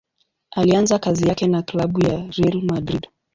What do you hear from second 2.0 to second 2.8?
ya Real